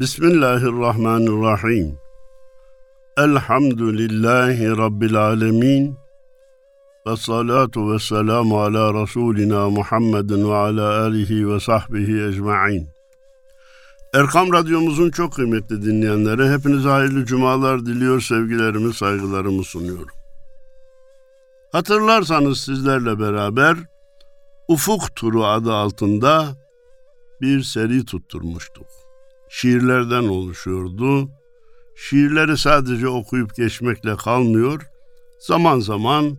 [0.00, 1.98] Bismillahirrahmanirrahim.
[3.16, 5.96] Elhamdülillahi Rabbil alemin.
[7.06, 12.88] Ve salatu ve selamu ala Resulina Muhammedin ve ala alihi ve sahbihi ecma'in.
[14.14, 20.16] Erkam Radyomuzun çok kıymetli dinleyenleri hepinize hayırlı cumalar diliyor, sevgilerimi, saygılarımı sunuyorum.
[21.72, 23.76] Hatırlarsanız sizlerle beraber
[24.68, 26.46] Ufuk Turu adı altında
[27.40, 29.01] bir seri tutturmuştuk.
[29.54, 31.30] Şiirlerden oluşuyordu.
[31.96, 34.82] Şiirleri sadece okuyup geçmekle kalmıyor,
[35.38, 36.38] zaman zaman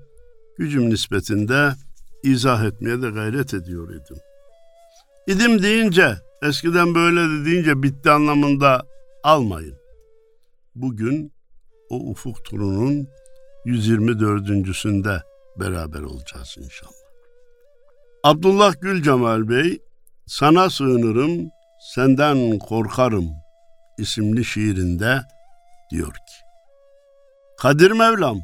[0.58, 1.74] gücüm nispetinde
[2.24, 4.18] izah etmeye de gayret ediyor idim.
[5.28, 8.88] İdim deyince, eskiden böyle deyince bitti anlamında
[9.24, 9.78] almayın.
[10.76, 11.34] Bugün
[11.90, 13.08] o ufuk turunun
[13.66, 15.22] 124.sünde
[15.60, 16.94] beraber olacağız inşallah.
[18.24, 19.80] Abdullah Gül Cemal Bey,
[20.26, 21.50] Sana Sığınırım,
[21.84, 23.30] Senden Korkarım
[23.98, 25.22] isimli şiirinde
[25.92, 26.36] diyor ki,
[27.58, 28.42] Kadir Mevlam,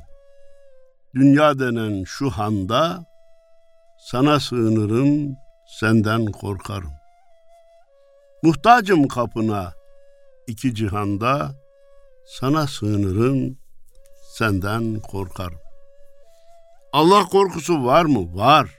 [1.16, 3.06] dünya denen şu handa,
[4.00, 6.94] sana sığınırım, senden korkarım.
[8.44, 9.74] Muhtacım kapına
[10.48, 11.52] iki cihanda,
[12.26, 13.58] sana sığınırım,
[14.38, 15.60] senden korkarım.
[16.94, 18.38] Allah korkusu var mı?
[18.38, 18.70] Var.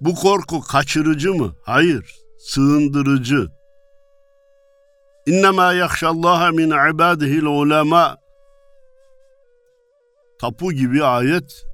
[0.00, 1.54] Bu korku kaçırıcı mı?
[1.62, 3.48] Hayır, sığındırıcı.
[5.26, 8.16] İnnemâ yakşallâhe min ibâdihil ulema.
[10.40, 11.64] Tapu gibi ayet.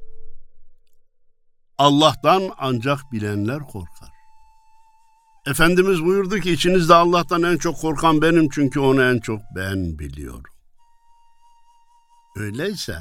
[1.78, 4.14] Allah'tan ancak bilenler korkar.
[5.46, 10.52] Efendimiz buyurdu ki içinizde Allah'tan en çok korkan benim çünkü onu en çok ben biliyorum.
[12.36, 12.98] Öyleyse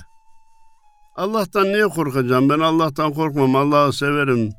[1.15, 2.49] Allah'tan niye korkacağım?
[2.49, 3.55] Ben Allah'tan korkmam.
[3.55, 4.53] Allah'ı severim.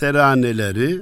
[0.00, 1.00] Teraneleri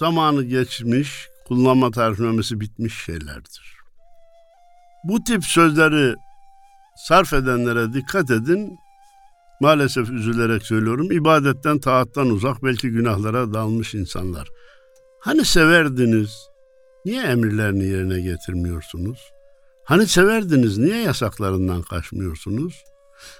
[0.00, 3.76] zamanı geçmiş, kullanma tariflemesi bitmiş şeylerdir.
[5.04, 6.14] Bu tip sözleri
[6.96, 8.78] sarf edenlere dikkat edin.
[9.60, 11.12] Maalesef üzülerek söylüyorum.
[11.12, 14.48] İbadetten, taattan uzak, belki günahlara dalmış insanlar.
[15.20, 16.30] Hani severdiniz,
[17.04, 19.18] niye emirlerini yerine getirmiyorsunuz?
[19.84, 22.84] Hani severdiniz, niye yasaklarından kaçmıyorsunuz?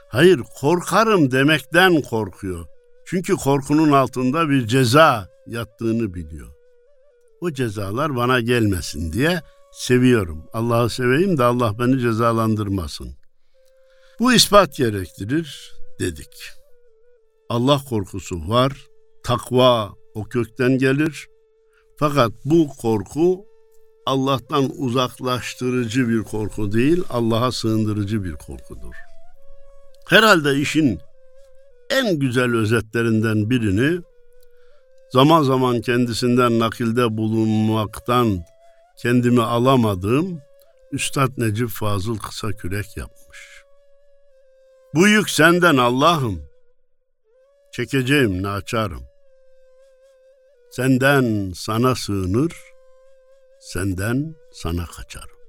[0.09, 2.67] Hayır, korkarım demekten korkuyor.
[3.07, 6.60] Çünkü korkunun altında bir ceza yattığını biliyor.
[7.41, 9.43] O cezalar bana gelmesin diye
[9.73, 10.45] seviyorum.
[10.53, 13.17] Allah'ı seveyim de Allah beni cezalandırmasın.
[14.21, 16.51] Bu ispat gerektirir dedik.
[17.49, 18.73] Allah korkusu var,
[19.23, 21.29] takva o kökten gelir.
[21.97, 23.45] Fakat bu korku
[24.07, 28.95] Allah'tan uzaklaştırıcı bir korku değil, Allah'a sığındırıcı bir korkudur.
[30.09, 30.99] Herhalde işin
[31.91, 34.01] en güzel özetlerinden birini
[35.11, 38.45] zaman zaman kendisinden nakilde bulunmaktan
[38.99, 40.43] kendimi alamadığım
[40.93, 43.65] Üstad Necip Fazıl Kısa Kürek yapmış.
[44.95, 46.43] Bu yük senden Allah'ım.
[47.73, 49.05] Çekeceğim naçarım.
[50.71, 52.53] Senden sana sığınır,
[53.61, 55.41] senden sana kaçarım.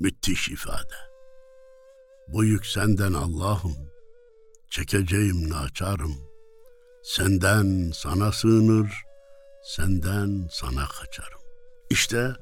[0.00, 0.96] Müthiş ifade.
[2.28, 3.76] Bu yük senden Allah'ım.
[4.70, 6.31] Çekeceğim naçarım.
[7.02, 8.92] Senden sana sığınır,
[9.64, 11.40] senden sana kaçarım.
[11.90, 12.32] İşte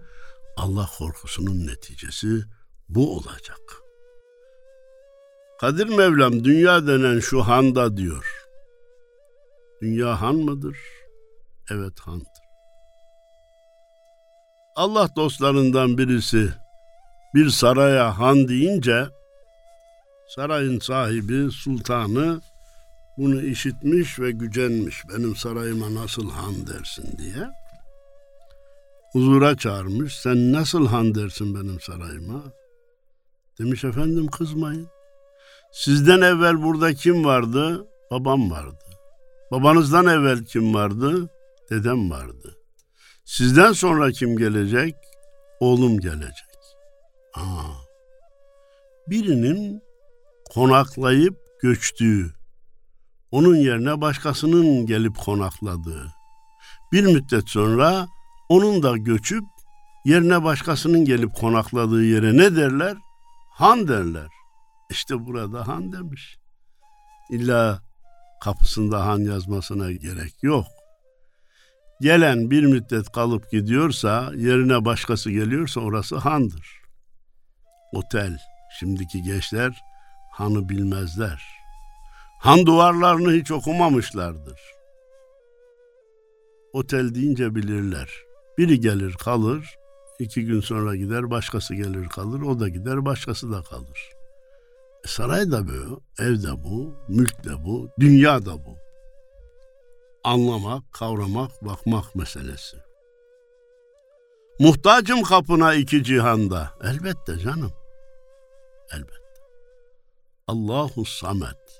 [0.56, 2.43] Allah korkusunun neticesi
[2.88, 3.91] bu olacak.''
[5.60, 8.47] Kadir Mevlam dünya denen şu handa diyor.
[9.82, 10.78] Dünya han mıdır?
[11.70, 12.26] Evet handır.
[14.76, 16.49] Allah dostlarından birisi
[17.34, 19.06] bir saraya han deyince
[20.28, 22.41] sarayın sahibi sultanı
[23.20, 25.03] bunu işitmiş ve gücenmiş.
[25.08, 27.48] Benim sarayıma nasıl han dersin diye.
[29.12, 30.19] Huzura çağırmış.
[30.19, 32.42] Sen nasıl han dersin benim sarayıma?
[33.58, 34.88] Demiş efendim kızmayın.
[35.72, 37.86] Sizden evvel burada kim vardı?
[38.10, 38.84] Babam vardı.
[39.50, 41.31] Babanızdan evvel kim vardı?
[41.70, 42.56] Dedem vardı.
[43.25, 44.94] Sizden sonra kim gelecek?
[45.61, 46.50] Oğlum gelecek.
[47.34, 47.72] Aa,
[49.06, 49.82] birinin
[50.50, 52.39] konaklayıp göçtüğü,
[53.31, 56.12] onun yerine başkasının gelip konakladığı,
[56.93, 58.09] bir müddet sonra
[58.49, 59.44] onun da göçüp
[60.05, 62.97] yerine başkasının gelip konakladığı yere ne derler?
[63.50, 64.29] Han derler.
[64.91, 66.37] İşte burada han demiş.
[67.31, 67.82] İlla
[68.41, 70.67] kapısında han yazmasına gerek yok.
[72.00, 76.81] Gelen bir müddet kalıp gidiyorsa, yerine başkası geliyorsa orası handır.
[77.93, 78.38] Otel,
[78.79, 79.81] şimdiki gençler
[80.32, 81.59] hanı bilmezler.
[82.40, 84.60] Han duvarlarını hiç okumamışlardır.
[86.72, 88.25] Otel deyince bilirler.
[88.58, 89.75] Biri gelir kalır,
[90.19, 94.10] iki gün sonra gider, başkası gelir kalır, o da gider, başkası da kalır.
[95.04, 98.76] E, saray da bu, ev de bu, mülk de bu, dünya da bu.
[100.25, 102.76] Anlamak, kavramak, bakmak meselesi.
[104.58, 106.70] Muhtacım kapına iki cihanda.
[106.84, 107.72] Elbette canım.
[108.93, 109.40] Elbette.
[110.46, 111.80] Allahu Samet.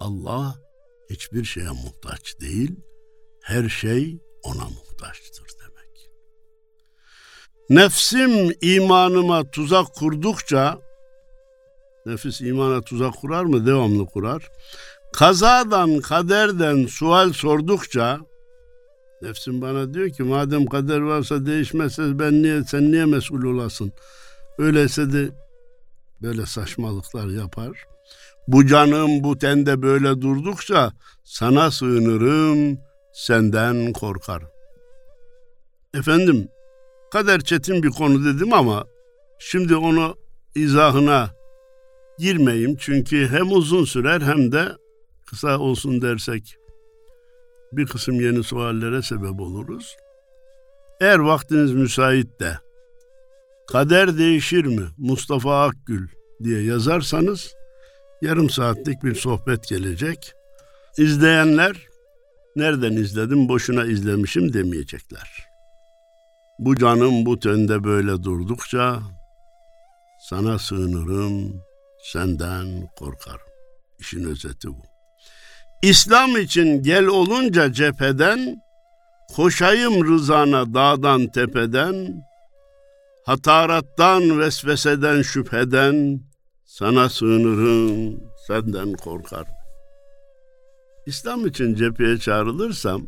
[0.00, 0.54] Allah
[1.10, 2.76] hiçbir şeye muhtaç değil,
[3.42, 6.10] her şey ona muhtaçtır demek.
[7.70, 10.78] Nefsim imanıma tuzak kurdukça,
[12.06, 13.66] nefis imana tuzak kurar mı?
[13.66, 14.50] Devamlı kurar.
[15.12, 18.20] Kazadan, kaderden sual sordukça,
[19.22, 23.92] nefsim bana diyor ki madem kader varsa değişmezse ben niye, sen niye mesul olasın?
[24.58, 25.30] Öyleyse de
[26.22, 27.86] böyle saçmalıklar yapar.
[28.48, 30.92] Bu canım bu tende böyle durdukça
[31.24, 32.78] sana sığınırım,
[33.12, 34.48] senden korkarım.
[35.94, 36.48] Efendim,
[37.12, 38.84] kader çetin bir konu dedim ama
[39.38, 40.16] şimdi onu
[40.54, 41.30] izahına
[42.18, 44.68] girmeyeyim çünkü hem uzun sürer hem de
[45.26, 46.56] kısa olsun dersek
[47.72, 49.96] bir kısım yeni suallere sebep oluruz.
[51.00, 52.58] Eğer vaktiniz müsait de
[53.72, 56.08] Kader değişir mi Mustafa Akgül
[56.44, 57.54] diye yazarsanız
[58.22, 60.32] yarım saatlik bir sohbet gelecek.
[60.98, 61.76] İzleyenler
[62.56, 65.46] nereden izledim boşuna izlemişim demeyecekler.
[66.58, 69.02] Bu canım bu tönde böyle durdukça
[70.28, 71.62] sana sığınırım,
[72.12, 73.46] senden korkarım.
[73.98, 74.82] İşin özeti bu.
[75.82, 78.62] İslam için gel olunca cepheden,
[79.36, 82.24] koşayım rızana dağdan tepeden,
[83.24, 86.20] Hatarattan, vesveseden, şüpheden
[86.70, 89.46] sana sığınırım, senden korkar.
[91.06, 93.06] İslam için cepheye çağrılırsam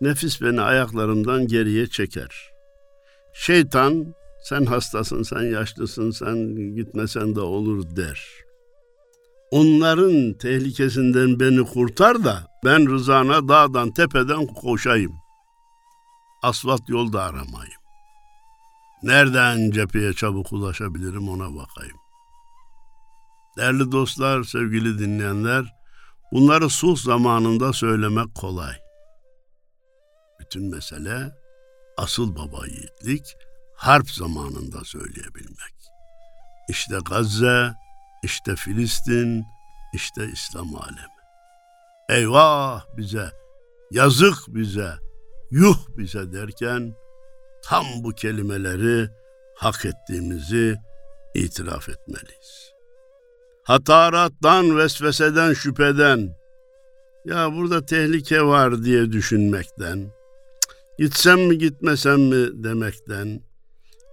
[0.00, 2.50] nefis beni ayaklarımdan geriye çeker.
[3.34, 4.14] Şeytan
[4.44, 8.28] sen hastasın, sen yaşlısın, sen gitmesen de olur der.
[9.50, 15.12] Onların tehlikesinden beni kurtar da ben rızana dağdan tepeden koşayım.
[16.42, 17.82] Asfalt yolda aramayım.
[19.02, 22.05] Nereden cepheye çabuk ulaşabilirim ona bakayım.
[23.56, 25.74] Değerli dostlar, sevgili dinleyenler,
[26.32, 28.74] bunları sulh zamanında söylemek kolay.
[30.40, 31.32] Bütün mesele
[31.96, 33.36] asıl baba yiğitlik
[33.76, 35.74] harp zamanında söyleyebilmek.
[36.68, 37.72] İşte Gazze,
[38.22, 39.44] işte Filistin,
[39.94, 41.16] işte İslam alemi.
[42.08, 43.30] Eyvah bize,
[43.90, 44.92] yazık bize,
[45.50, 46.94] yuh bize derken
[47.64, 49.08] tam bu kelimeleri
[49.56, 50.76] hak ettiğimizi
[51.34, 52.75] itiraf etmeliyiz.
[53.66, 56.36] Hatarattan, vesveseden, şüpheden,
[57.24, 60.10] ya burada tehlike var diye düşünmekten,
[60.98, 63.40] gitsem mi gitmesem mi demekten,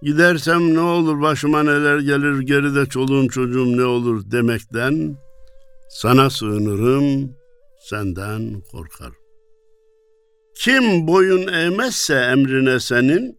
[0.02, 5.16] gidersem ne olur başıma neler gelir geride çoluğum çocuğum ne olur demekten,
[5.90, 7.32] sana sığınırım,
[7.80, 9.16] senden korkarım.
[10.56, 13.38] Kim boyun eğmezse emrine senin,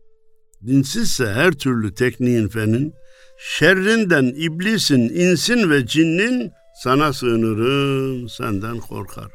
[0.67, 2.93] dinsizse her türlü tekniğin fenin,
[3.37, 6.51] şerrinden iblisin, insin ve cinnin
[6.83, 9.31] sana sığınırım, senden korkar.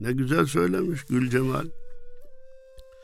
[0.00, 1.66] Ne güzel söylemiş Gül Cemal.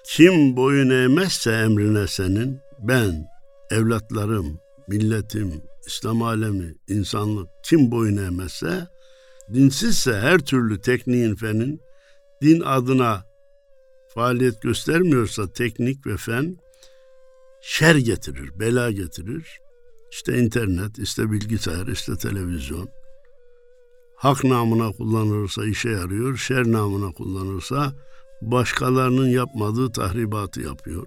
[0.04, 3.26] Kim boyun eğmezse emrine senin, ben,
[3.70, 8.86] evlatlarım, milletim, İslam alemi, insanlık kim boyun eğmezse,
[9.54, 11.80] dinsizse her türlü tekniğin fenin,
[12.42, 13.24] din adına
[14.14, 16.56] faaliyet göstermiyorsa teknik ve fen,
[17.62, 19.60] şer getirir, bela getirir.
[20.10, 22.88] İşte internet, işte bilgisayar, işte televizyon.
[24.16, 27.92] Hak namına kullanılırsa işe yarıyor, şer namına kullanırsa
[28.42, 31.06] başkalarının yapmadığı tahribatı yapıyor.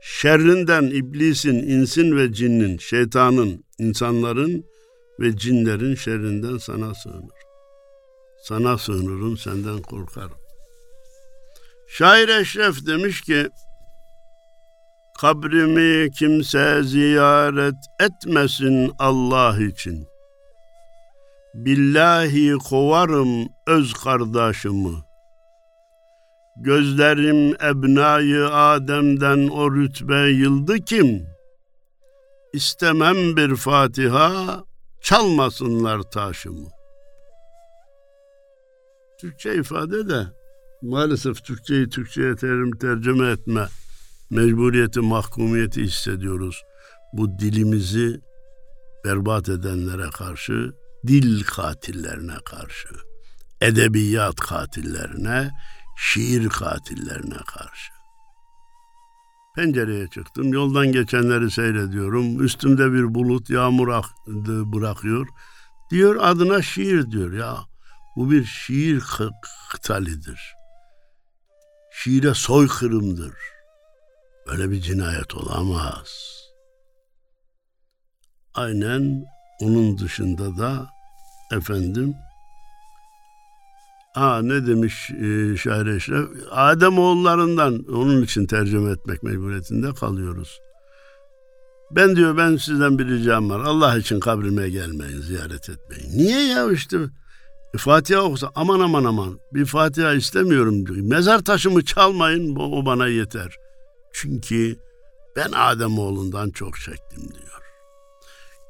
[0.00, 4.64] Şerrinden iblisin, insin ve cinnin, şeytanın, insanların
[5.20, 7.38] ve cinlerin şerrinden sana sığınır.
[8.42, 10.38] Sana sığınırım, senden korkarım.
[11.88, 13.48] Şair Eşref demiş ki,
[15.20, 20.06] Kabrimi kimse ziyaret etmesin Allah için.
[21.54, 24.94] Billahi kovarım öz kardeşimi.
[26.56, 31.26] Gözlerim ebnayı Adem'den o rütbe yıldı kim?
[32.52, 34.64] İstemem bir Fatiha,
[35.00, 36.68] çalmasınlar taşımı.
[39.20, 40.26] Türkçe ifade de
[40.82, 43.66] maalesef Türkçeyi Türkçe'ye terim tercüme etme
[44.30, 46.62] mecburiyeti, mahkumiyeti hissediyoruz.
[47.12, 48.20] Bu dilimizi
[49.04, 50.72] berbat edenlere karşı,
[51.06, 52.88] dil katillerine karşı,
[53.60, 55.50] edebiyat katillerine,
[55.96, 57.92] şiir katillerine karşı.
[59.56, 60.52] Pencereye çıktım.
[60.52, 62.44] Yoldan geçenleri seyrediyorum.
[62.44, 63.88] Üstümde bir bulut yağmur
[64.72, 65.26] bırakıyor.
[65.90, 67.56] Diyor adına şiir diyor ya.
[68.16, 69.02] Bu bir şiir
[69.70, 70.40] kıtalidir.
[71.92, 73.34] Şiire soykırımdır.
[74.48, 76.34] Böyle bir cinayet olamaz.
[78.54, 79.24] Aynen
[79.60, 80.90] onun dışında da
[81.52, 82.14] efendim
[84.18, 86.28] Ha ne demiş e, şair Eşref?
[86.50, 90.60] Adem oğullarından onun için tercüme etmek mecburiyetinde kalıyoruz.
[91.90, 93.60] Ben diyor ben sizden bir ricam var.
[93.60, 96.18] Allah için kabrime gelmeyin, ziyaret etmeyin.
[96.18, 96.96] Niye ya işte
[97.74, 100.98] e, Fatiha okusa aman aman aman bir Fatiha istemiyorum diyor.
[100.98, 103.56] Mezar taşımı çalmayın o bana yeter.
[104.12, 104.76] Çünkü
[105.36, 107.62] ben Adem oğlundan çok çektim diyor.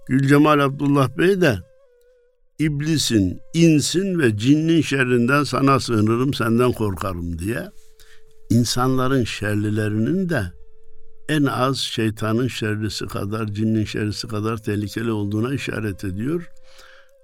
[0.06, 1.58] Gülcemal Abdullah Bey de
[2.58, 7.68] iblisin, insin ve cinnin şerrinden sana sığınırım, senden korkarım diye
[8.50, 10.52] insanların şerlilerinin de
[11.28, 16.50] en az şeytanın şerrisi kadar, cinnin şerrisi kadar tehlikeli olduğuna işaret ediyor.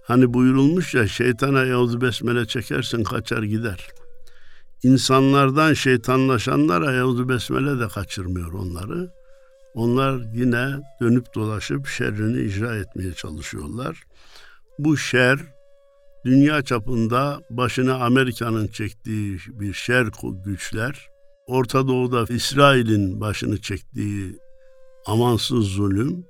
[0.07, 3.89] Hani buyurulmuş ya şeytana Yavuz Besmele çekersin kaçar gider.
[4.85, 9.11] İnsanlardan şeytanlaşanlar Yavuz Besmele de kaçırmıyor onları.
[9.75, 10.67] Onlar yine
[11.01, 14.03] dönüp dolaşıp şerrini icra etmeye çalışıyorlar.
[14.79, 15.39] Bu şer
[16.25, 20.07] dünya çapında başına Amerika'nın çektiği bir şer
[20.45, 21.09] güçler,
[21.47, 24.39] Orta Doğu'da İsrail'in başını çektiği
[25.07, 26.27] amansız zulüm,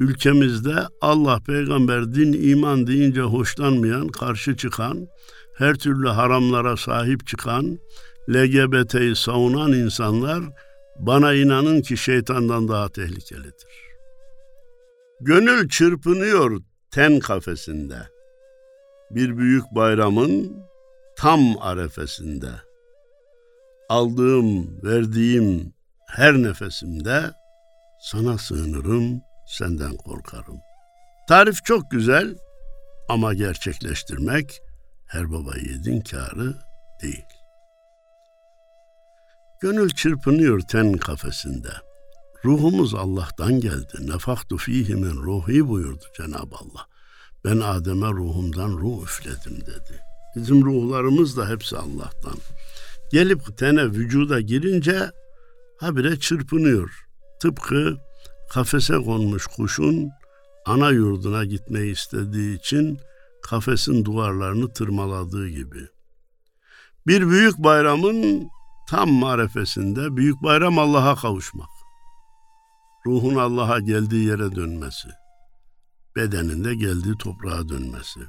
[0.00, 5.08] ülkemizde Allah, peygamber, din, iman deyince hoşlanmayan, karşı çıkan,
[5.58, 7.78] her türlü haramlara sahip çıkan,
[8.30, 10.42] LGBT'yi savunan insanlar
[10.98, 13.88] bana inanın ki şeytandan daha tehlikelidir.
[15.20, 16.60] Gönül çırpınıyor
[16.90, 17.98] ten kafesinde.
[19.10, 20.62] Bir büyük bayramın
[21.16, 22.50] tam arefesinde.
[23.88, 25.72] Aldığım, verdiğim
[26.06, 27.20] her nefesimde
[28.00, 30.60] sana sığınırım, senden korkarım.
[31.28, 32.34] Tarif çok güzel
[33.08, 34.60] ama gerçekleştirmek
[35.08, 36.54] her baba yiğidin kârı
[37.02, 37.24] değil.
[39.60, 41.70] Gönül çırpınıyor ten kafesinde.
[42.44, 43.94] Ruhumuz Allah'tan geldi.
[44.00, 46.86] Nefaktu fihi min ruhi buyurdu Cenab-ı Allah.
[47.44, 50.00] Ben Adem'e ruhumdan ruh üfledim dedi.
[50.36, 52.36] Bizim ruhlarımız da hepsi Allah'tan.
[53.12, 55.10] Gelip tene vücuda girince
[55.80, 57.06] habire çırpınıyor.
[57.40, 57.96] Tıpkı
[58.50, 60.10] kafese konmuş kuşun
[60.66, 62.98] ana yurduna gitmeyi istediği için
[63.42, 65.88] kafesin duvarlarını tırmaladığı gibi.
[67.06, 68.48] Bir büyük bayramın
[68.88, 71.68] tam marefesinde büyük bayram Allah'a kavuşmak.
[73.06, 75.08] Ruhun Allah'a geldiği yere dönmesi.
[76.16, 78.20] Bedeninde geldiği toprağa dönmesi.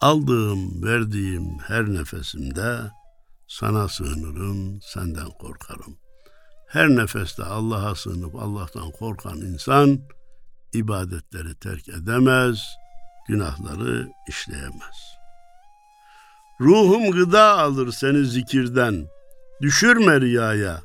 [0.00, 2.78] Aldığım, verdiğim her nefesimde
[3.48, 5.98] sana sığınırım, senden korkarım.
[6.68, 10.00] Her nefeste Allah'a sığınıp Allah'tan korkan insan
[10.72, 12.64] ibadetleri terk edemez,
[13.28, 14.96] günahları işleyemez.
[16.60, 19.06] Ruhum gıda alır seni zikirden,
[19.62, 20.80] düşürme riyaya,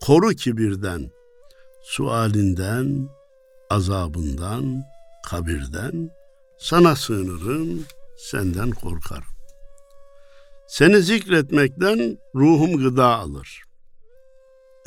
[0.00, 1.20] koru kibirden.''
[1.82, 3.08] sualinden,
[3.70, 4.82] azabından,
[5.26, 6.10] kabirden
[6.58, 7.84] sana sığınırım,
[8.18, 9.24] senden korkarım.
[10.68, 13.62] Seni zikretmekten ruhum gıda alır.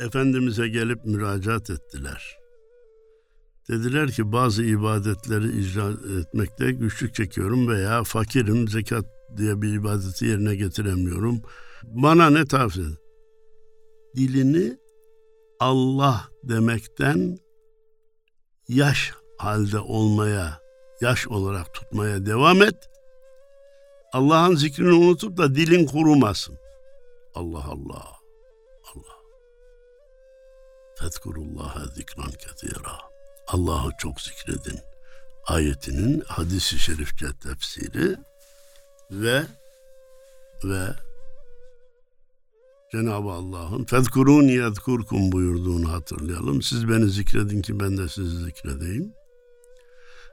[0.00, 2.38] Efendimiz'e gelip müracaat ettiler.
[3.68, 5.90] Dediler ki bazı ibadetleri icra
[6.20, 9.04] etmekte güçlük çekiyorum veya fakirim, zekat
[9.36, 11.40] diye bir ibadeti yerine getiremiyorum.
[11.82, 12.86] Bana ne tavsiye?
[14.16, 14.78] Dilini
[15.60, 17.38] Allah demekten
[18.68, 20.60] yaş halde olmaya,
[21.00, 22.90] yaş olarak tutmaya devam et.
[24.12, 26.58] Allah'ın zikrini unutup da dilin kurumasın.
[27.34, 28.06] Allah Allah.
[28.94, 29.16] Allah.
[30.98, 33.13] Fezkurullaha zikran ketira.
[33.48, 34.80] Allah'ı çok zikredin.
[35.46, 38.16] Ayetinin hadisi şerifçe tefsiri
[39.10, 39.42] ve
[40.64, 40.86] ve
[42.92, 46.62] Cenab-ı Allah'ın fezkuruni yezkurkum buyurduğunu hatırlayalım.
[46.62, 49.12] Siz beni zikredin ki ben de sizi zikredeyim.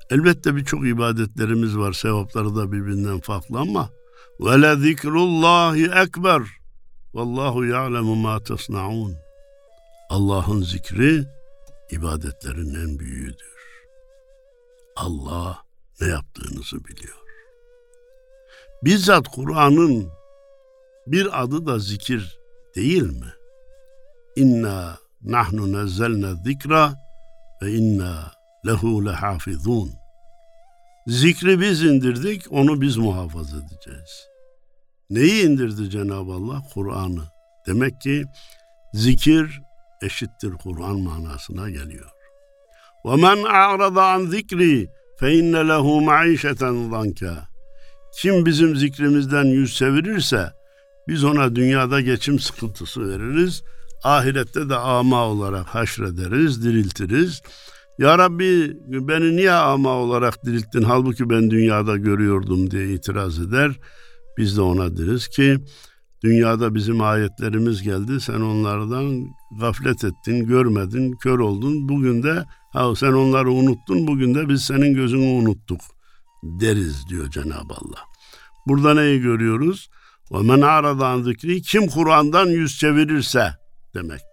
[0.10, 1.94] Elbette birçok ibadetlerimiz var.
[1.94, 3.90] Sevapları da birbirinden farklı ama
[4.40, 6.42] ve le zikrullahi ekber.
[7.14, 9.16] Vallahu ya'lemu ma tasnaun.
[10.10, 11.26] Allah'ın zikri
[11.92, 13.56] ibadetlerin en büyüğüdür.
[14.96, 15.64] Allah
[16.02, 17.22] ne yaptığınızı biliyor.
[18.84, 20.10] Bizzat Kur'an'ın
[21.08, 22.40] bir adı da zikir
[22.76, 23.34] değil mi?
[24.36, 26.94] İnna nahnu nezzelne zikra
[27.62, 28.32] ve inna
[28.68, 29.92] lehu lehafizun.
[31.08, 34.28] Zikri biz indirdik, onu biz muhafaza edeceğiz.
[35.10, 36.64] Neyi indirdi Cenab-ı Allah?
[36.74, 37.24] Kur'an'ı.
[37.68, 38.26] Demek ki
[38.94, 39.62] zikir
[40.03, 42.11] eşittir Kur'an manasına geliyor.
[43.05, 44.89] وَمَنْ أَعْرَضَ عَنْ ذِكْرِي
[45.21, 47.37] فَاِنَّ لَهُ مَعِيشَةً ضَنْكَ
[48.21, 50.53] Kim bizim zikrimizden yüz çevirirse
[51.09, 53.63] biz ona dünyada geçim sıkıntısı veririz.
[54.05, 57.43] Ahirette de ama olarak haşrederiz, diriltiriz.
[57.99, 63.73] Ya Rabbi beni niye ama olarak dirilttin halbuki ben dünyada görüyordum diye itiraz eder.
[64.39, 65.59] Biz de ona deriz ki
[66.23, 69.25] dünyada bizim ayetlerimiz geldi sen onlardan
[69.60, 71.90] gaflet ettin, görmedin, kör oldun.
[71.90, 75.82] Bugün de ha sen onları unuttun, bugün de biz senin gözünü unuttuk
[76.44, 78.00] deriz diyor Cenab-ı Allah.
[78.68, 79.90] Burada neyi görüyoruz?
[80.32, 83.54] Ve men aradan zikri kim Kur'an'dan yüz çevirirse
[83.96, 84.28] demektir.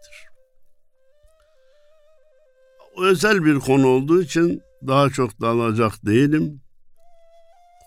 [3.01, 6.61] Özel bir konu olduğu için daha çok dalacak değilim.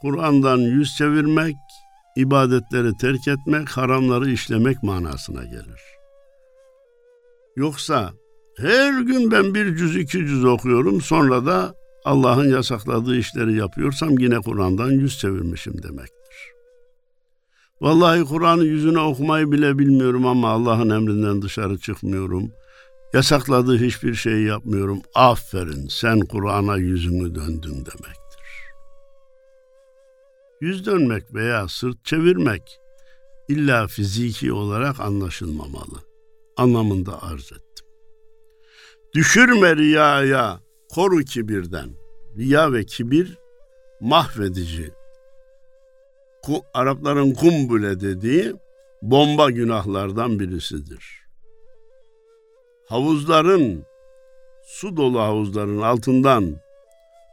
[0.01, 1.55] Kur'an'dan yüz çevirmek,
[2.15, 6.00] ibadetleri terk etmek, haramları işlemek manasına gelir.''
[7.55, 8.13] Yoksa
[8.57, 14.39] her gün ben bir cüz iki cüz okuyorum sonra da Allah'ın yasakladığı işleri yapıyorsam yine
[14.39, 16.21] Kur'an'dan yüz çevirmişim demektir.
[17.81, 22.51] Vallahi Kur'an'ı yüzüne okumayı bile bilmiyorum ama Allah'ın emrinden dışarı çıkmıyorum.
[23.13, 25.01] Yasakladığı hiçbir şeyi yapmıyorum.
[25.15, 28.21] Aferin sen Kur'an'a yüzünü döndün demektir.
[30.61, 32.79] Yüz dönmek veya sırt çevirmek
[33.47, 36.10] illa fiziki olarak anlaşılmamalı.
[36.61, 37.87] Anlamında arz ettim.
[39.15, 41.89] Düşürme riyaya, koru kibirden.
[42.37, 43.37] Riya ve kibir
[44.01, 44.91] mahvedici,
[46.73, 48.55] Arapların kumbule dediği
[49.01, 51.05] bomba günahlardan birisidir.
[52.87, 53.85] Havuzların,
[54.63, 56.55] su dolu havuzların altından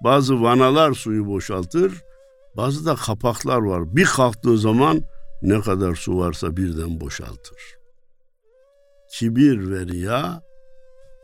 [0.05, 2.03] bazı vanalar suyu boşaltır,
[2.57, 3.97] bazı da kapaklar var.
[3.97, 5.03] Bir kalktığı zaman
[5.43, 7.78] ne kadar su varsa birden boşaltır.
[9.13, 10.43] Kibir ve riya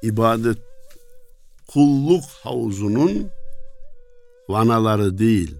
[0.02, 0.58] ibadet
[1.68, 3.30] kulluk havuzunun
[4.48, 5.56] vanaları değil,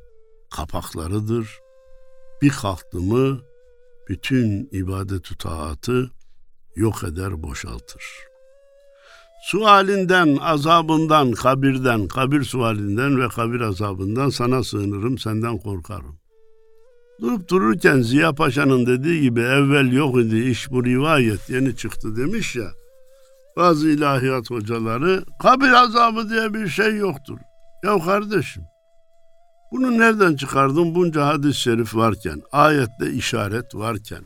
[0.50, 1.58] kapaklarıdır
[2.42, 3.40] bir kalktı mı
[4.08, 6.10] bütün ibadet taatı
[6.76, 8.04] yok eder boşaltır.
[9.44, 16.18] Sualinden, azabından, kabirden, kabir sualinden ve kabir azabından sana sığınırım, senden korkarım.
[17.20, 22.57] Durup dururken Ziya Paşa'nın dediği gibi evvel yok idi, iş bu rivayet yeni çıktı demiş
[22.57, 22.70] ya.
[23.57, 27.38] Bazı ilahiyat hocaları kabir azabı diye bir şey yoktur.
[27.85, 28.62] Ya kardeşim
[29.72, 34.22] bunu nereden çıkardın bunca hadis-i şerif varken, ayette işaret varken,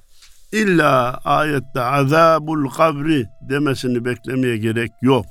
[0.52, 5.26] illa ayette azabul kabri demesini beklemeye gerek yok.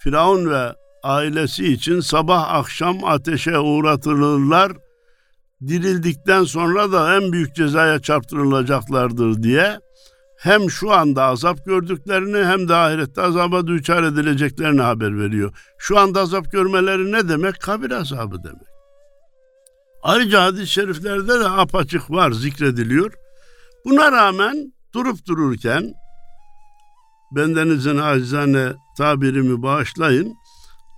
[0.00, 4.72] Firavun ve ailesi için sabah akşam ateşe uğratılırlar,
[5.66, 9.78] dirildikten sonra da en büyük cezaya çarptırılacaklardır diye
[10.38, 15.52] hem şu anda azap gördüklerini hem de ahirette azaba düçar edileceklerini haber veriyor.
[15.78, 17.60] Şu anda azap görmeleri ne demek?
[17.60, 18.68] Kabir azabı demek.
[20.02, 23.12] Ayrıca hadis-i şeriflerde de apaçık var zikrediliyor.
[23.84, 25.92] Buna rağmen durup dururken
[27.30, 30.34] bendenizin acizane tabirimi bağışlayın.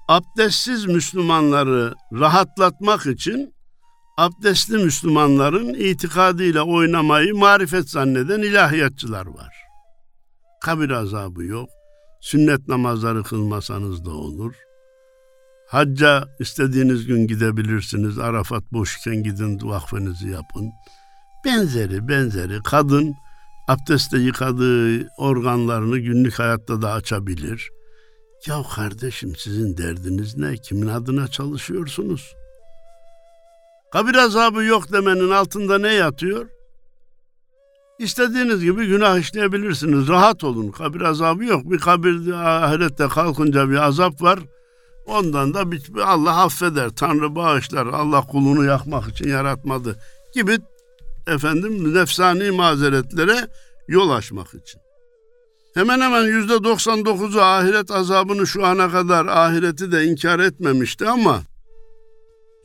[0.09, 3.55] Abdestsiz Müslümanları rahatlatmak için
[4.21, 9.55] abdestli Müslümanların itikadıyla oynamayı marifet zanneden ilahiyatçılar var.
[10.63, 11.69] Kabir azabı yok.
[12.21, 14.55] Sünnet namazları kılmasanız da olur.
[15.69, 18.19] Hacca istediğiniz gün gidebilirsiniz.
[18.19, 20.71] Arafat boşken gidin vakfınızı yapın.
[21.45, 23.15] Benzeri benzeri kadın
[23.69, 27.71] abdestte yıkadığı organlarını günlük hayatta da açabilir.
[28.47, 30.57] Ya kardeşim sizin derdiniz ne?
[30.57, 32.40] Kimin adına çalışıyorsunuz?
[33.93, 36.47] Kabir azabı yok demenin altında ne yatıyor?
[37.99, 40.09] İstediğiniz gibi günah işleyebilirsiniz.
[40.09, 40.71] Rahat olun.
[40.71, 41.71] Kabir azabı yok.
[41.71, 44.39] Bir kabir ahirette kalkınca bir azap var.
[45.07, 45.65] Ondan da
[46.05, 49.99] Allah affeder, Tanrı bağışlar, Allah kulunu yakmak için yaratmadı
[50.35, 50.59] gibi
[51.27, 53.49] efendim nefsani mazeretlere
[53.89, 54.81] yol açmak için.
[55.75, 61.43] Hemen hemen yüzde 99'u ahiret azabını şu ana kadar ahireti de inkar etmemişti ama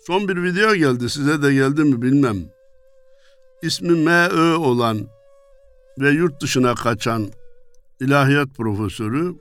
[0.07, 2.37] son bir video geldi size de geldi mi bilmem.
[3.61, 4.55] İsmi M.Ö.
[4.55, 5.07] olan
[5.99, 7.27] ve yurt dışına kaçan
[7.99, 9.35] ilahiyat profesörü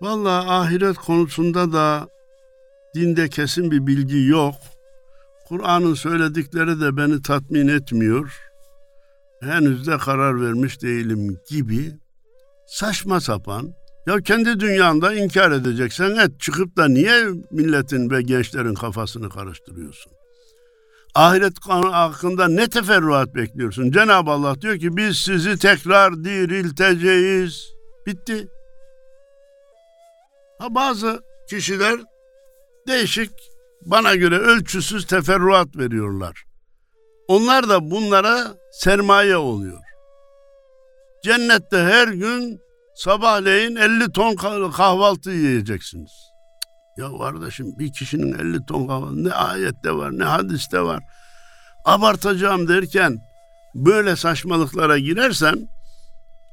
[0.00, 2.08] Vallahi ahiret konusunda da
[2.94, 4.54] dinde kesin bir bilgi yok.
[5.48, 8.40] Kur'an'ın söyledikleri de beni tatmin etmiyor.
[9.40, 11.92] Henüz de karar vermiş değilim gibi
[12.66, 13.74] saçma sapan
[14.06, 20.12] ya kendi dünyanda inkar edeceksen et çıkıp da niye milletin ve gençlerin kafasını karıştırıyorsun?
[21.14, 23.90] Ahiret hakkında ne teferruat bekliyorsun?
[23.90, 27.72] Cenab-ı Allah diyor ki biz sizi tekrar dirilteceğiz.
[28.06, 28.48] Bitti.
[30.58, 32.00] Ha bazı kişiler
[32.88, 33.30] değişik
[33.86, 36.44] bana göre ölçüsüz teferruat veriyorlar.
[37.28, 39.80] Onlar da bunlara sermaye oluyor.
[41.24, 42.60] Cennette her gün
[43.04, 44.34] sabahleyin 50 ton
[44.70, 46.32] kahvaltı yiyeceksiniz.
[46.96, 51.02] Ya kardeşim bir kişinin 50 ton kahvaltı ne ayette var ne hadiste var.
[51.84, 53.18] Abartacağım derken
[53.74, 55.68] böyle saçmalıklara girersen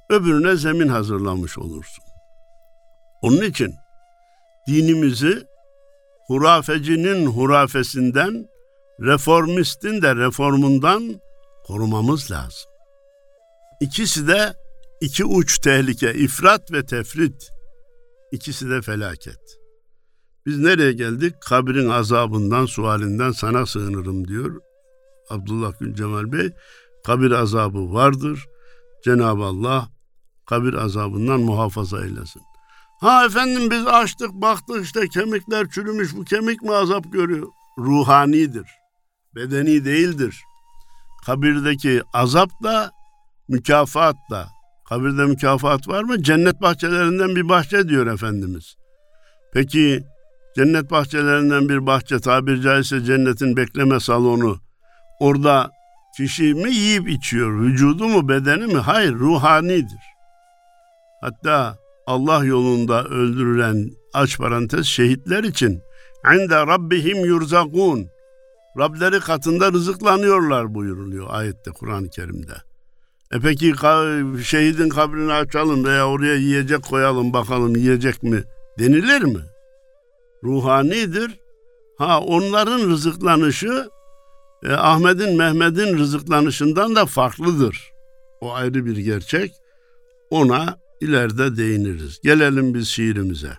[0.10, 2.04] öbürüne zemin hazırlamış olursun.
[3.22, 3.76] Onun için
[4.68, 5.44] dinimizi
[6.28, 8.46] hurafecinin hurafesinden,
[9.02, 11.22] reformistin de reformundan
[11.68, 12.72] korumamız lazım.
[13.80, 14.54] İkisi de
[15.02, 17.50] iki uç tehlike, ifrat ve tefrit.
[18.32, 19.60] İkisi de felaket.
[20.46, 21.36] Biz nereye geldik?
[21.42, 24.62] Kabrin azabından, sualinden sana sığınırım diyor
[25.30, 26.52] Abdullah Gül Cemal Bey.
[27.06, 28.46] Kabir azabı vardır.
[29.04, 29.90] Cenab-ı Allah
[30.46, 32.42] kabir azabından muhafaza eylesin.
[33.00, 37.48] Ha efendim biz açtık baktık işte kemikler çürümüş bu kemik mi azap görüyor?
[37.78, 38.66] Ruhanidir.
[39.36, 40.44] Bedeni değildir.
[41.26, 42.92] Kabirdeki azap da
[43.48, 44.48] mükafat da.
[44.90, 46.24] Kabirde mükafat var mı?
[46.24, 48.76] Cennet bahçelerinden bir bahçe diyor Efendimiz.
[49.54, 50.04] Peki
[50.56, 54.60] cennet bahçelerinden bir bahçe tabir caizse cennetin bekleme salonu.
[55.20, 55.72] Orada
[56.18, 57.62] kişi mi yiyip içiyor?
[57.62, 58.80] Vücudu mu bedeni mi?
[58.80, 60.02] Hayır ruhanidir.
[61.22, 65.82] Hatta Allah yolunda öldürülen aç parantez şehitler için
[66.36, 68.08] inde rabbihim yurzakun
[68.78, 72.69] Rableri katında rızıklanıyorlar buyuruluyor ayette Kur'an-ı Kerim'de.
[73.34, 73.74] E peki
[74.44, 78.44] şehidin kabrini açalım veya oraya yiyecek koyalım bakalım yiyecek mi
[78.80, 79.42] denilir mi?
[80.44, 81.40] Ruhanidir.
[81.98, 83.90] Ha onların rızıklanışı
[84.64, 87.92] e, Ahmet'in Mehmet'in rızıklanışından da farklıdır.
[88.42, 89.52] O ayrı bir gerçek.
[90.30, 92.20] Ona ileride değiniriz.
[92.24, 93.52] Gelelim biz şiirimize.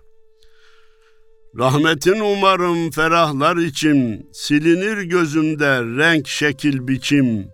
[1.58, 7.46] Rahmetin umarım ferahlar için silinir gözümde renk şekil biçim.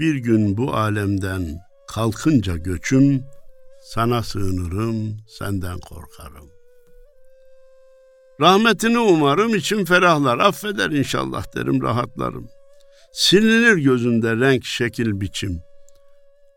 [0.00, 1.58] Bir gün bu alemden
[1.88, 3.24] kalkınca göçüm
[3.82, 6.50] sana sığınırım senden korkarım.
[8.40, 12.48] Rahmetini umarım için ferahlar affeder inşallah derim rahatlarım.
[13.12, 15.62] Silinir gözünde renk şekil biçim.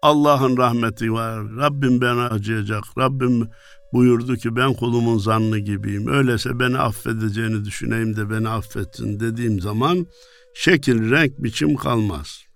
[0.02, 1.56] Allah'ın rahmeti var.
[1.58, 2.84] Rabbim bana acıyacak.
[2.98, 3.50] Rabbim
[3.94, 6.08] buyurdu ki ben kulumun zannı gibiyim.
[6.08, 10.08] Öyleyse beni affedeceğini düşüneyim de beni affetsin dediğim zaman
[10.56, 12.53] şekil, renk, biçim kalmaz.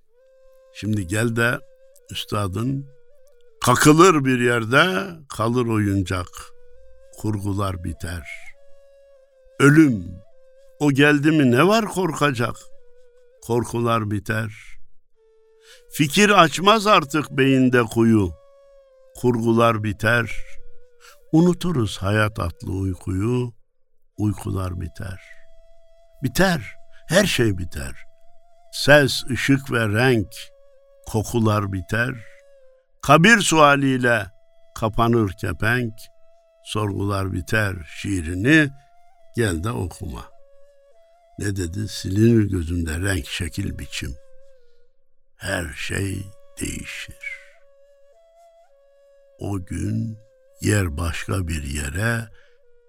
[0.80, 1.60] Şimdi gel de
[2.12, 2.88] üstadın
[3.66, 6.28] kakılır bir yerde kalır oyuncak.
[7.18, 8.24] Kurgular biter.
[9.60, 10.04] Ölüm
[10.80, 12.56] o geldi mi ne var korkacak?
[13.42, 14.78] Korkular biter.''
[15.90, 18.32] Fikir açmaz artık beyinde kuyu.
[19.16, 20.32] Kurgular biter.
[21.32, 23.54] Unuturuz hayat atlı uykuyu.
[24.18, 25.22] Uykular biter.
[26.24, 26.76] Biter.
[27.08, 27.96] Her şey biter.
[28.72, 30.28] Ses, ışık ve renk,
[31.12, 32.16] kokular biter.
[33.02, 34.26] Kabir sualiyle
[34.76, 35.94] kapanır kepenk.
[36.66, 38.70] Sorgular biter şiirini
[39.36, 40.26] gel de okuma.
[41.40, 41.88] Ne dedi?
[41.88, 44.28] Silinir gözünde renk, şekil, biçim.''
[45.38, 46.24] her şey
[46.62, 47.16] değişir.
[49.40, 50.18] O gün
[50.62, 52.30] yer başka bir yere,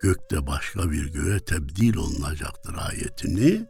[0.01, 3.67] gökte başka bir göğe tebdil olunacaktır ayetini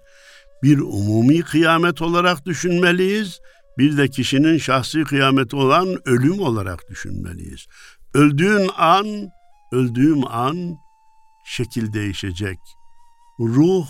[0.63, 3.41] bir umumi kıyamet olarak düşünmeliyiz.
[3.79, 7.67] Bir de kişinin şahsi kıyameti olan ölüm olarak düşünmeliyiz.
[8.15, 9.07] Öldüğün an,
[9.73, 10.77] öldüğüm an
[11.47, 12.59] şekil değişecek.
[13.41, 13.87] Ruh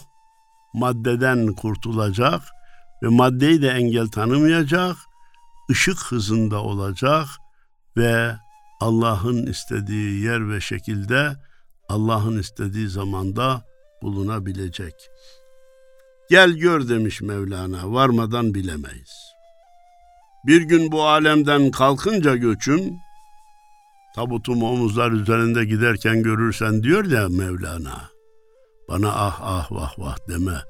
[0.75, 2.43] maddeden kurtulacak,
[3.03, 4.97] ve maddeyi de engel tanımayacak,
[5.71, 7.27] ışık hızında olacak
[7.97, 8.37] ve
[8.81, 11.37] Allah'ın istediği yer ve şekilde
[11.89, 13.65] Allah'ın istediği zamanda
[14.03, 14.95] bulunabilecek.
[16.31, 19.28] Gel gör demiş Mevlana, varmadan bilemeyiz.
[20.47, 22.81] Bir gün bu alemden kalkınca göçüm,
[24.15, 28.11] tabutum omuzlar üzerinde giderken görürsen diyor ya Mevlana,
[28.89, 30.63] bana ah ah vah vah deme,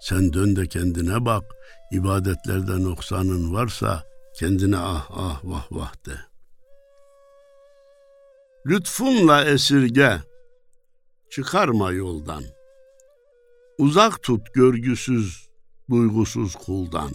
[0.00, 1.44] sen dön de kendine bak,
[1.92, 4.02] ibadetlerde noksanın varsa
[4.38, 6.14] kendine ah ah vah vah de.
[8.66, 10.18] Lütfunla esirge,
[11.30, 12.44] çıkarma yoldan.
[13.78, 15.48] Uzak tut görgüsüz,
[15.90, 17.10] duygusuz kuldan.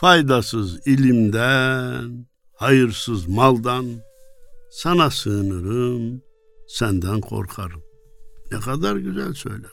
[0.00, 3.86] Faydasız ilimden, hayırsız maldan,
[4.70, 6.22] sana sığınırım,
[6.68, 7.82] senden korkarım.
[8.52, 9.70] Ne kadar güzel söyler.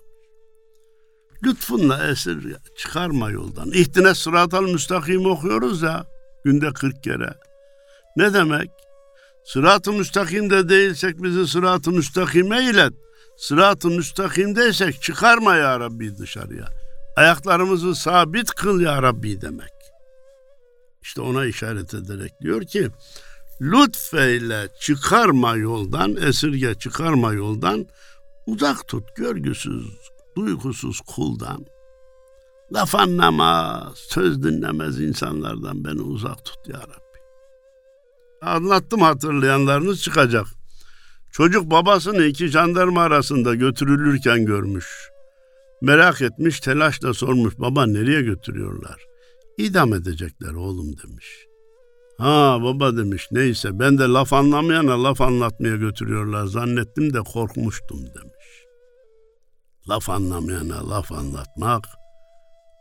[1.44, 3.72] Lütfunla esir çıkarma yoldan.
[3.72, 6.06] İhtine sıratal müstakim okuyoruz ya
[6.46, 7.34] günde 40 kere.
[8.18, 8.70] Ne demek?
[9.46, 12.94] Sırat-ı müstakimde değilsek bizi sırat-ı müstakime ilet.
[13.38, 16.68] Sırat-ı müstakimdeysek çıkarma ya Rabbi dışarıya.
[17.16, 19.75] Ayaklarımızı sabit kıl ya Rabbi demek.
[21.06, 22.90] İşte ona işaret ederek diyor ki
[23.62, 27.86] lütfeyle çıkarma yoldan, esirge çıkarma yoldan,
[28.48, 29.86] uzak tut görgüsüz,
[30.38, 31.66] duygusuz kuldan.
[32.74, 37.20] Laf anlamaz, söz dinlemez insanlardan beni uzak tut ya Rabbi.
[38.42, 40.48] Anlattım hatırlayanlarınız çıkacak.
[41.32, 45.10] Çocuk babasını iki jandarma arasında götürülürken görmüş.
[45.82, 47.60] Merak etmiş, telaşla sormuş.
[47.60, 49.15] Baba nereye götürüyorlar?
[49.58, 51.46] İdam edecekler oğlum demiş.
[52.18, 58.66] Ha baba demiş neyse ben de laf anlamayana laf anlatmaya götürüyorlar zannettim de korkmuştum demiş.
[59.90, 61.86] Laf anlamayana laf anlatmak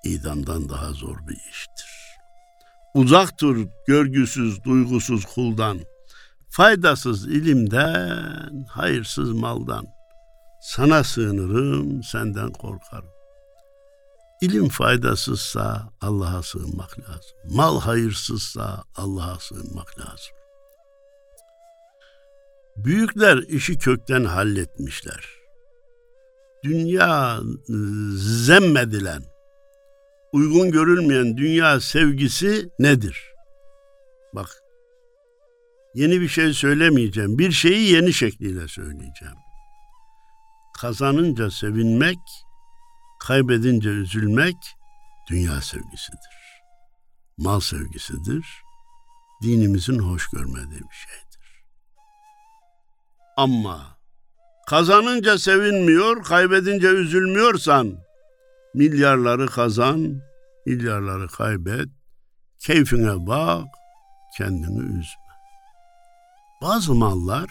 [0.04, 1.94] idamdan daha zor bir iştir.
[2.94, 5.80] Uzak dur görgüsüz, duygusuz kuldan,
[6.50, 9.86] faydasız ilimden, hayırsız maldan.
[10.62, 13.13] Sana sığınırım, senden korkarım.
[14.40, 17.36] İlim faydasızsa Allah'a sığınmak lazım.
[17.44, 20.34] Mal hayırsızsa Allah'a sığınmak lazım.
[22.76, 25.28] Büyükler işi kökten halletmişler.
[26.64, 27.40] Dünya
[28.16, 29.22] zemmedilen,
[30.32, 33.34] uygun görülmeyen dünya sevgisi nedir?
[34.32, 34.62] Bak,
[35.94, 37.38] yeni bir şey söylemeyeceğim.
[37.38, 39.34] Bir şeyi yeni şekliyle söyleyeceğim.
[40.80, 42.18] Kazanınca sevinmek,
[43.26, 44.56] kaybedince üzülmek
[45.30, 46.34] dünya sevgisidir.
[47.38, 48.46] Mal sevgisidir.
[49.42, 51.64] Dinimizin hoş görmediği bir şeydir.
[53.36, 53.98] Ama
[54.66, 57.98] kazanınca sevinmiyor, kaybedince üzülmüyorsan
[58.74, 60.20] milyarları kazan,
[60.66, 61.88] milyarları kaybet,
[62.60, 63.66] keyfine bak,
[64.38, 65.24] kendini üzme.
[66.62, 67.50] Bazı mallar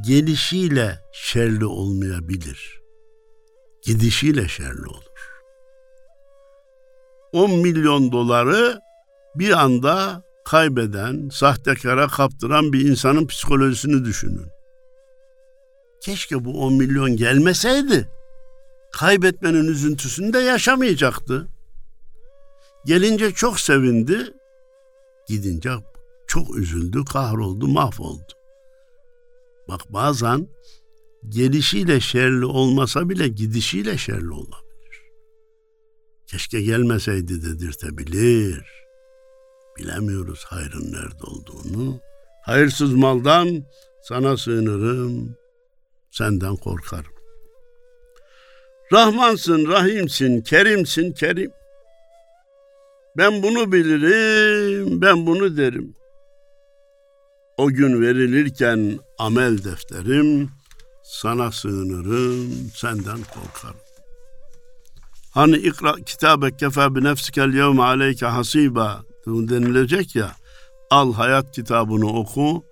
[0.00, 2.81] gelişiyle şerli olmayabilir.
[3.82, 5.02] Gidişiyle şerli olur.
[7.32, 8.80] 10 milyon doları
[9.34, 14.46] bir anda kaybeden, sahtekara kaptıran bir insanın psikolojisini düşünün.
[16.00, 18.08] Keşke bu 10 milyon gelmeseydi
[18.92, 21.48] kaybetmenin üzüntüsünü de yaşamayacaktı.
[22.84, 24.34] Gelince çok sevindi,
[25.28, 25.70] gidince
[26.26, 28.32] çok üzüldü, kahroldu, mahvoldu.
[29.68, 30.48] Bak bazen
[31.28, 35.02] gelişiyle şerli olmasa bile gidişiyle şerli olabilir.
[36.26, 38.64] Keşke gelmeseydi dedirtebilir.
[39.78, 42.00] Bilemiyoruz hayrın nerede olduğunu.
[42.42, 43.64] Hayırsız maldan
[44.02, 45.36] sana sığınırım,
[46.10, 47.12] senden korkarım.
[48.92, 51.50] Rahmansın, rahimsin, kerimsin, kerim.
[53.16, 55.94] Ben bunu bilirim, ben bunu derim.
[57.56, 60.50] O gün verilirken amel defterim,
[61.04, 63.80] sana sığınırım, senden korkarım.
[65.30, 70.32] Hani ikra kitabe kefe bi nefsikel yevme aleyke hasiba denilecek ya,
[70.90, 72.64] al hayat kitabını oku,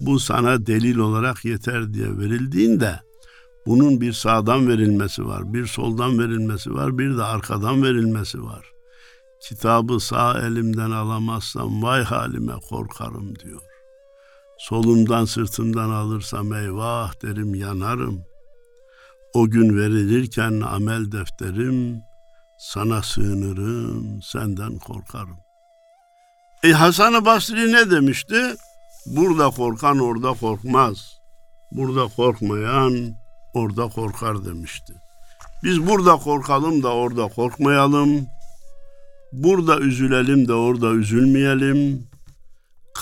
[0.00, 3.00] bu sana delil olarak yeter diye verildiğinde,
[3.66, 8.72] bunun bir sağdan verilmesi var, bir soldan verilmesi var, bir de arkadan verilmesi var.
[9.48, 13.60] Kitabı sağ elimden alamazsam vay halime korkarım diyor.
[14.58, 18.24] Solumdan sırtımdan alırsam eyvah derim yanarım.
[19.34, 22.00] O gün verilirken amel defterim,
[22.58, 25.38] sana sığınırım, senden korkarım.
[26.64, 28.56] E Hasan-ı Basri ne demişti?
[29.06, 31.18] Burada korkan orada korkmaz.
[31.72, 33.14] Burada korkmayan
[33.54, 34.92] orada korkar demişti.
[35.62, 38.26] Biz burada korkalım da orada korkmayalım.
[39.32, 42.07] Burada üzülelim de orada üzülmeyelim.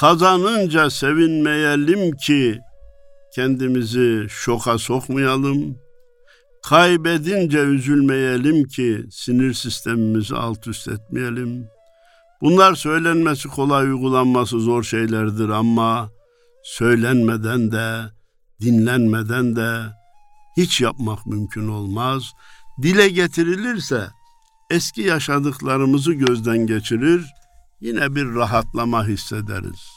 [0.00, 2.60] Kazanınca sevinmeyelim ki
[3.34, 5.78] kendimizi şoka sokmayalım.
[6.62, 11.68] Kaybedince üzülmeyelim ki sinir sistemimizi alt üst etmeyelim.
[12.42, 16.10] Bunlar söylenmesi kolay, uygulanması zor şeylerdir ama
[16.64, 18.02] söylenmeden de,
[18.60, 19.80] dinlenmeden de
[20.56, 22.22] hiç yapmak mümkün olmaz.
[22.82, 24.06] Dile getirilirse
[24.70, 27.26] eski yaşadıklarımızı gözden geçirir,
[27.80, 29.88] yine bir rahatlama hissederiz.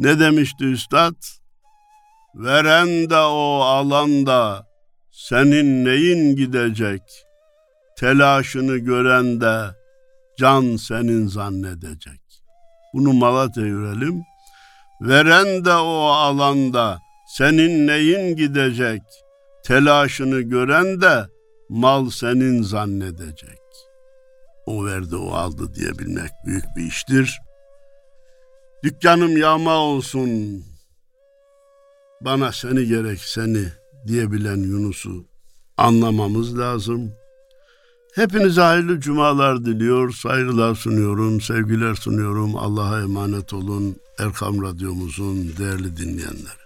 [0.00, 1.14] Ne demişti üstad?
[2.34, 4.66] Veren de o alanda
[5.12, 7.02] senin neyin gidecek?
[7.98, 9.74] Telaşını gören de
[10.38, 12.20] can senin zannedecek.
[12.94, 14.22] Bunu Malatya'ya görelim.
[15.00, 19.02] Veren de o alanda senin neyin gidecek?
[19.64, 21.26] Telaşını gören de
[21.68, 23.63] mal senin zannedecek.
[24.66, 27.40] O verdi o aldı diyebilmek büyük bir iştir.
[28.82, 30.62] Dükkanım yağma olsun.
[32.20, 33.64] Bana seni gerek seni
[34.06, 35.24] diyebilen Yunus'u
[35.76, 37.12] anlamamız lazım.
[38.14, 42.56] Hepinize hayırlı cumalar diliyor, saygılar sunuyorum, sevgiler sunuyorum.
[42.56, 46.63] Allah'a emanet olun Erkam Radyomuzun değerli dinleyenleri.